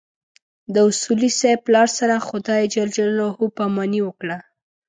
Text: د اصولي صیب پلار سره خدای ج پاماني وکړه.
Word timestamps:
د 0.73 0.75
اصولي 0.89 1.29
صیب 1.39 1.59
پلار 1.67 1.87
سره 1.99 2.25
خدای 2.27 2.63
ج 2.73 2.75
پاماني 3.57 4.01
وکړه. 4.03 4.37